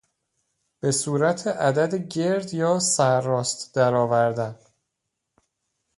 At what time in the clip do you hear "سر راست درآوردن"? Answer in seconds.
2.79-4.55